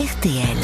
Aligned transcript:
RTL. 0.00 0.56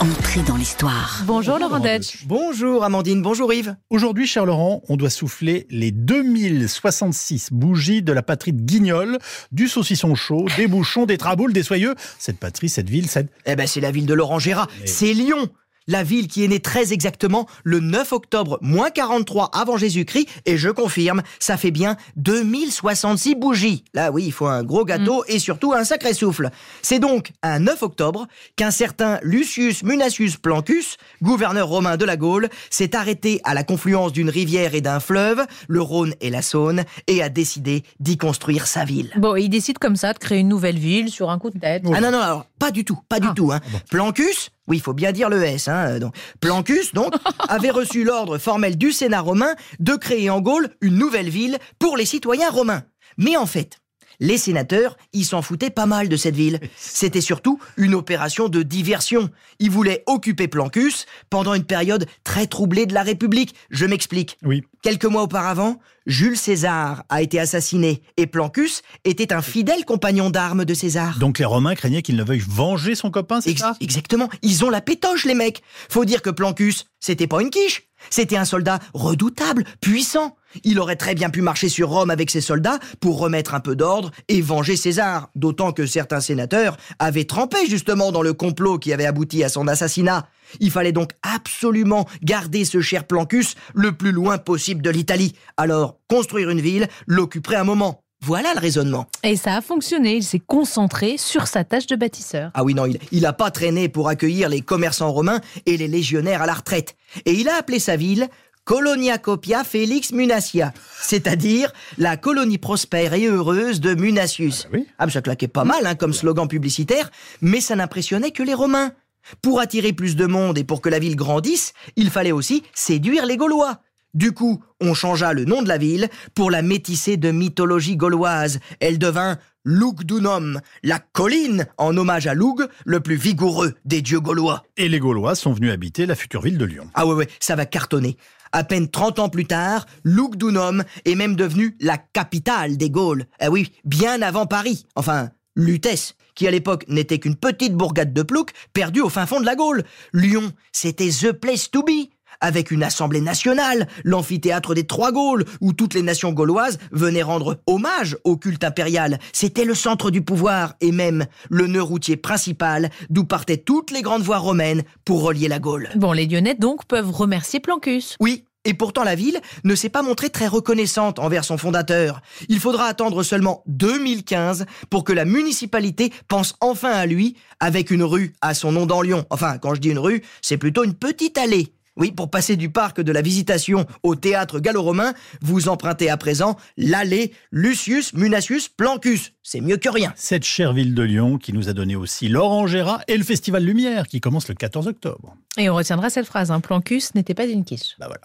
Entrée 0.00 0.42
dans 0.42 0.56
l'histoire. 0.56 1.22
Bonjour 1.24 1.56
Laurent 1.60 1.78
Deutsch. 1.78 2.24
Bonjour 2.26 2.82
Amandine, 2.82 3.22
bonjour 3.22 3.52
Yves. 3.54 3.76
Aujourd'hui, 3.90 4.26
cher 4.26 4.44
Laurent, 4.44 4.82
on 4.88 4.96
doit 4.96 5.08
souffler 5.08 5.68
les 5.70 5.92
2066 5.92 7.50
bougies 7.52 8.02
de 8.02 8.12
la 8.12 8.22
patrie 8.22 8.52
de 8.52 8.60
Guignol, 8.60 9.18
du 9.52 9.68
saucisson 9.68 10.16
chaud, 10.16 10.46
des 10.56 10.66
bouchons, 10.66 11.06
des 11.06 11.16
traboules, 11.16 11.52
des 11.52 11.62
soyeux. 11.62 11.94
Cette 12.18 12.40
patrie, 12.40 12.68
cette 12.68 12.90
ville, 12.90 13.08
cette... 13.08 13.30
Eh 13.46 13.54
ben 13.54 13.68
c'est 13.68 13.80
la 13.80 13.92
ville 13.92 14.06
de 14.06 14.14
Laurent 14.14 14.40
Gérard, 14.40 14.66
c'est 14.84 15.12
Lyon. 15.12 15.48
La 15.88 16.02
ville 16.02 16.28
qui 16.28 16.44
est 16.44 16.48
née 16.48 16.60
très 16.60 16.92
exactement 16.92 17.46
le 17.64 17.80
9 17.80 18.12
octobre 18.12 18.58
moins 18.60 18.90
43 18.90 19.50
avant 19.52 19.76
Jésus-Christ, 19.76 20.28
et 20.46 20.56
je 20.56 20.68
confirme, 20.68 21.22
ça 21.38 21.56
fait 21.56 21.70
bien 21.70 21.96
2066 22.16 23.34
bougies. 23.34 23.84
Là 23.94 24.10
oui, 24.12 24.24
il 24.26 24.32
faut 24.32 24.46
un 24.46 24.62
gros 24.62 24.84
gâteau 24.84 25.24
et 25.26 25.38
surtout 25.38 25.72
un 25.72 25.84
sacré 25.84 26.14
souffle. 26.14 26.50
C'est 26.82 26.98
donc 26.98 27.32
un 27.42 27.58
9 27.60 27.82
octobre 27.82 28.26
qu'un 28.56 28.70
certain 28.70 29.18
Lucius 29.22 29.82
Munacius 29.82 30.36
Plancus, 30.36 30.96
gouverneur 31.22 31.68
romain 31.68 31.96
de 31.96 32.04
la 32.04 32.16
Gaule, 32.16 32.48
s'est 32.70 32.94
arrêté 32.96 33.40
à 33.44 33.54
la 33.54 33.64
confluence 33.64 34.12
d'une 34.12 34.30
rivière 34.30 34.74
et 34.74 34.80
d'un 34.80 35.00
fleuve, 35.00 35.44
le 35.68 35.80
Rhône 35.80 36.14
et 36.20 36.30
la 36.30 36.42
Saône, 36.42 36.84
et 37.06 37.22
a 37.22 37.28
décidé 37.28 37.82
d'y 38.00 38.16
construire 38.16 38.66
sa 38.66 38.84
ville. 38.84 39.10
Bon, 39.16 39.36
il 39.36 39.48
décide 39.48 39.78
comme 39.78 39.96
ça 39.96 40.12
de 40.12 40.18
créer 40.18 40.38
une 40.40 40.48
nouvelle 40.48 40.78
ville 40.78 41.10
sur 41.10 41.30
un 41.30 41.38
coup 41.38 41.50
de 41.50 41.58
tête. 41.58 41.82
Ah 41.94 42.00
non, 42.00 42.10
non, 42.10 42.20
alors, 42.20 42.46
pas 42.58 42.70
du 42.70 42.84
tout, 42.84 42.98
pas 43.08 43.20
du 43.20 43.28
Ah. 43.30 43.34
tout. 43.34 43.52
Hein. 43.52 43.60
Plancus, 43.90 44.50
oui, 44.68 44.76
il 44.76 44.82
faut 44.82 44.92
bien 44.92 45.12
dire 45.12 45.28
le 45.28 45.42
S. 45.42 45.68
Hein, 45.68 45.98
donc. 45.98 46.14
Plancus, 46.40 46.92
donc, 46.92 47.12
avait 47.48 47.70
reçu 47.70 48.04
l'ordre 48.04 48.38
formel 48.38 48.76
du 48.78 48.92
Sénat 48.92 49.20
romain 49.20 49.54
de 49.80 49.94
créer 49.94 50.30
en 50.30 50.40
Gaule 50.40 50.70
une 50.80 50.96
nouvelle 50.96 51.28
ville 51.28 51.58
pour 51.78 51.96
les 51.96 52.06
citoyens 52.06 52.50
romains. 52.50 52.84
Mais 53.18 53.36
en 53.36 53.46
fait, 53.46 53.81
les 54.20 54.38
sénateurs, 54.38 54.96
ils 55.12 55.24
s'en 55.24 55.42
foutaient 55.42 55.70
pas 55.70 55.86
mal 55.86 56.08
de 56.08 56.16
cette 56.16 56.34
ville. 56.36 56.60
C'était 56.76 57.20
surtout 57.20 57.58
une 57.76 57.94
opération 57.94 58.48
de 58.48 58.62
diversion. 58.62 59.30
Ils 59.58 59.70
voulaient 59.70 60.02
occuper 60.06 60.48
Plancus 60.48 61.06
pendant 61.30 61.54
une 61.54 61.64
période 61.64 62.06
très 62.24 62.46
troublée 62.46 62.86
de 62.86 62.94
la 62.94 63.02
République. 63.02 63.54
Je 63.70 63.86
m'explique. 63.86 64.38
Oui. 64.42 64.62
Quelques 64.82 65.04
mois 65.04 65.22
auparavant, 65.22 65.78
Jules 66.06 66.36
César 66.36 67.04
a 67.08 67.22
été 67.22 67.38
assassiné 67.38 68.02
et 68.16 68.26
Plancus 68.26 68.82
était 69.04 69.32
un 69.32 69.42
fidèle 69.42 69.84
compagnon 69.84 70.30
d'armes 70.30 70.64
de 70.64 70.74
César. 70.74 71.18
Donc 71.18 71.38
les 71.38 71.44
Romains 71.44 71.76
craignaient 71.76 72.02
qu'il 72.02 72.16
ne 72.16 72.24
veuille 72.24 72.42
venger 72.44 72.96
son 72.96 73.10
copain, 73.12 73.40
c'est 73.40 73.50
Ex- 73.50 73.60
ça? 73.60 73.76
exactement. 73.80 74.28
Ils 74.42 74.64
ont 74.64 74.70
la 74.70 74.80
pétoche, 74.80 75.24
les 75.24 75.34
mecs. 75.34 75.62
Faut 75.88 76.04
dire 76.04 76.20
que 76.22 76.30
Plancus, 76.30 76.86
c'était 76.98 77.28
pas 77.28 77.40
une 77.40 77.50
quiche. 77.50 77.84
C'était 78.10 78.36
un 78.36 78.44
soldat 78.44 78.78
redoutable, 78.94 79.64
puissant. 79.80 80.36
Il 80.64 80.78
aurait 80.78 80.96
très 80.96 81.14
bien 81.14 81.30
pu 81.30 81.40
marcher 81.40 81.68
sur 81.68 81.88
Rome 81.88 82.10
avec 82.10 82.30
ses 82.30 82.40
soldats 82.40 82.78
pour 83.00 83.18
remettre 83.18 83.54
un 83.54 83.60
peu 83.60 83.74
d'ordre 83.74 84.10
et 84.28 84.40
venger 84.40 84.76
César. 84.76 85.30
D'autant 85.34 85.72
que 85.72 85.86
certains 85.86 86.20
sénateurs 86.20 86.76
avaient 86.98 87.24
trempé 87.24 87.58
justement 87.66 88.12
dans 88.12 88.22
le 88.22 88.34
complot 88.34 88.78
qui 88.78 88.92
avait 88.92 89.06
abouti 89.06 89.42
à 89.44 89.48
son 89.48 89.68
assassinat. 89.68 90.28
Il 90.60 90.70
fallait 90.70 90.92
donc 90.92 91.12
absolument 91.22 92.06
garder 92.22 92.64
ce 92.64 92.80
cher 92.80 93.04
Plancus 93.06 93.54
le 93.74 93.92
plus 93.92 94.12
loin 94.12 94.38
possible 94.38 94.82
de 94.82 94.90
l'Italie. 94.90 95.34
Alors, 95.56 95.98
construire 96.08 96.50
une 96.50 96.60
ville 96.60 96.88
l'occuperait 97.06 97.56
un 97.56 97.64
moment. 97.64 98.01
Voilà 98.24 98.54
le 98.54 98.60
raisonnement. 98.60 99.06
Et 99.24 99.36
ça 99.36 99.56
a 99.56 99.60
fonctionné, 99.60 100.16
il 100.16 100.22
s'est 100.22 100.38
concentré 100.38 101.16
sur 101.18 101.48
sa 101.48 101.64
tâche 101.64 101.86
de 101.86 101.96
bâtisseur. 101.96 102.52
Ah 102.54 102.62
oui, 102.62 102.72
non, 102.72 102.86
il, 102.86 102.98
il 103.10 103.26
a 103.26 103.32
pas 103.32 103.50
traîné 103.50 103.88
pour 103.88 104.08
accueillir 104.08 104.48
les 104.48 104.60
commerçants 104.60 105.10
romains 105.10 105.40
et 105.66 105.76
les 105.76 105.88
légionnaires 105.88 106.40
à 106.40 106.46
la 106.46 106.54
retraite. 106.54 106.94
Et 107.26 107.32
il 107.32 107.48
a 107.48 107.56
appelé 107.56 107.80
sa 107.80 107.96
ville 107.96 108.28
Colonia 108.64 109.18
Copia 109.18 109.64
Felix 109.64 110.12
Munacia, 110.12 110.72
c'est-à-dire 111.00 111.72
la 111.98 112.16
colonie 112.16 112.58
prospère 112.58 113.12
et 113.14 113.26
heureuse 113.26 113.80
de 113.80 113.94
Munacius. 113.94 114.66
Ah 114.66 114.68
bah 114.70 114.78
oui. 114.78 114.86
Ah, 114.98 115.06
mais 115.06 115.12
ça 115.12 115.20
claquait 115.20 115.48
pas 115.48 115.64
mal 115.64 115.84
hein, 115.84 115.96
comme 115.96 116.12
slogan 116.12 116.46
publicitaire, 116.46 117.10
mais 117.40 117.60
ça 117.60 117.74
n'impressionnait 117.74 118.30
que 118.30 118.44
les 118.44 118.54
Romains. 118.54 118.92
Pour 119.40 119.60
attirer 119.60 119.92
plus 119.92 120.16
de 120.16 120.26
monde 120.26 120.58
et 120.58 120.64
pour 120.64 120.80
que 120.80 120.88
la 120.88 120.98
ville 120.98 121.16
grandisse, 121.16 121.74
il 121.96 122.10
fallait 122.10 122.32
aussi 122.32 122.62
séduire 122.74 123.26
les 123.26 123.36
Gaulois. 123.36 123.80
Du 124.14 124.32
coup, 124.32 124.62
on 124.80 124.92
changea 124.92 125.32
le 125.32 125.46
nom 125.46 125.62
de 125.62 125.68
la 125.68 125.78
ville 125.78 126.08
pour 126.34 126.50
la 126.50 126.60
métisser 126.60 127.16
de 127.16 127.30
mythologie 127.30 127.96
gauloise. 127.96 128.60
Elle 128.78 128.98
devint 128.98 129.38
Lugdunum, 129.64 130.60
la 130.82 130.98
colline, 130.98 131.66
en 131.78 131.96
hommage 131.96 132.26
à 132.26 132.34
Lug, 132.34 132.68
le 132.84 133.00
plus 133.00 133.14
vigoureux 133.16 133.74
des 133.86 134.02
dieux 134.02 134.20
gaulois. 134.20 134.64
Et 134.76 134.88
les 134.88 134.98
Gaulois 134.98 135.34
sont 135.34 135.54
venus 135.54 135.72
habiter 135.72 136.04
la 136.04 136.14
future 136.14 136.42
ville 136.42 136.58
de 136.58 136.64
Lyon. 136.66 136.90
Ah 136.94 137.06
ouais, 137.06 137.14
ouais, 137.14 137.28
ça 137.40 137.56
va 137.56 137.64
cartonner. 137.64 138.18
À 138.50 138.64
peine 138.64 138.90
30 138.90 139.18
ans 139.18 139.28
plus 139.30 139.46
tard, 139.46 139.86
Lugdunum 140.04 140.84
est 141.06 141.14
même 141.14 141.36
devenu 141.36 141.74
la 141.80 141.96
capitale 141.96 142.76
des 142.76 142.90
Gaules. 142.90 143.24
Ah 143.40 143.50
oui, 143.50 143.72
bien 143.84 144.20
avant 144.20 144.44
Paris. 144.44 144.84
Enfin, 144.94 145.30
Lutèce, 145.56 146.16
qui 146.34 146.46
à 146.46 146.50
l'époque 146.50 146.84
n'était 146.88 147.18
qu'une 147.18 147.36
petite 147.36 147.74
bourgade 147.74 148.12
de 148.12 148.22
plouc 148.22 148.50
perdue 148.74 149.00
au 149.00 149.08
fin 149.08 149.24
fond 149.24 149.40
de 149.40 149.46
la 149.46 149.54
Gaule. 149.54 149.84
Lyon, 150.12 150.52
c'était 150.70 151.08
the 151.08 151.32
place 151.32 151.70
to 151.70 151.82
be. 151.82 152.10
Avec 152.42 152.72
une 152.72 152.82
assemblée 152.82 153.20
nationale, 153.20 153.86
l'amphithéâtre 154.02 154.74
des 154.74 154.84
Trois 154.84 155.12
Gaules, 155.12 155.44
où 155.60 155.72
toutes 155.72 155.94
les 155.94 156.02
nations 156.02 156.32
gauloises 156.32 156.78
venaient 156.90 157.22
rendre 157.22 157.60
hommage 157.68 158.18
au 158.24 158.36
culte 158.36 158.64
impérial. 158.64 159.20
C'était 159.32 159.64
le 159.64 159.76
centre 159.76 160.10
du 160.10 160.22
pouvoir 160.22 160.74
et 160.80 160.90
même 160.90 161.26
le 161.50 161.68
nœud 161.68 161.82
routier 161.82 162.16
principal 162.16 162.90
d'où 163.10 163.22
partaient 163.24 163.58
toutes 163.58 163.92
les 163.92 164.02
grandes 164.02 164.22
voies 164.22 164.38
romaines 164.38 164.82
pour 165.04 165.22
relier 165.22 165.46
la 165.46 165.60
Gaule. 165.60 165.88
Bon, 165.94 166.10
les 166.10 166.26
Lyonnais 166.26 166.56
donc 166.56 166.84
peuvent 166.86 167.12
remercier 167.12 167.60
Plancus. 167.60 168.16
Oui, 168.18 168.44
et 168.64 168.74
pourtant 168.74 169.04
la 169.04 169.14
ville 169.14 169.40
ne 169.62 169.74
s'est 169.76 169.88
pas 169.88 170.02
montrée 170.02 170.30
très 170.30 170.48
reconnaissante 170.48 171.20
envers 171.20 171.44
son 171.44 171.58
fondateur. 171.58 172.22
Il 172.48 172.58
faudra 172.58 172.86
attendre 172.86 173.22
seulement 173.22 173.62
2015 173.66 174.66
pour 174.90 175.04
que 175.04 175.12
la 175.12 175.24
municipalité 175.24 176.12
pense 176.26 176.56
enfin 176.60 176.90
à 176.90 177.06
lui 177.06 177.36
avec 177.60 177.92
une 177.92 178.02
rue 178.02 178.34
à 178.40 178.54
son 178.54 178.72
nom 178.72 178.86
dans 178.86 179.02
Lyon. 179.02 179.26
Enfin, 179.30 179.58
quand 179.58 179.74
je 179.74 179.80
dis 179.80 179.90
une 179.90 179.98
rue, 179.98 180.22
c'est 180.40 180.58
plutôt 180.58 180.82
une 180.82 180.94
petite 180.94 181.38
allée. 181.38 181.72
Oui, 181.96 182.10
pour 182.10 182.30
passer 182.30 182.56
du 182.56 182.70
parc 182.70 183.02
de 183.02 183.12
la 183.12 183.20
Visitation 183.20 183.86
au 184.02 184.14
théâtre 184.14 184.60
gallo-romain, 184.60 185.12
vous 185.42 185.68
empruntez 185.68 186.08
à 186.08 186.16
présent 186.16 186.56
l'allée 186.78 187.32
Lucius 187.50 188.14
Munacius 188.14 188.68
Plancus. 188.68 189.32
C'est 189.42 189.60
mieux 189.60 189.76
que 189.76 189.90
rien. 189.90 190.14
Cette 190.16 190.44
chère 190.44 190.72
ville 190.72 190.94
de 190.94 191.02
Lyon 191.02 191.36
qui 191.36 191.52
nous 191.52 191.68
a 191.68 191.74
donné 191.74 191.94
aussi 191.94 192.28
Laurent 192.28 192.66
Gérard 192.66 193.02
et 193.08 193.18
le 193.18 193.24
Festival 193.24 193.62
Lumière 193.62 194.08
qui 194.08 194.20
commence 194.20 194.48
le 194.48 194.54
14 194.54 194.88
octobre. 194.88 195.36
Et 195.58 195.68
on 195.68 195.74
retiendra 195.74 196.08
cette 196.08 196.26
phrase, 196.26 196.50
hein, 196.50 196.60
Plancus 196.60 197.14
n'était 197.14 197.34
pas 197.34 197.44
une 197.44 197.64
quiche. 197.64 197.94
Bah 197.98 198.06
voilà. 198.06 198.22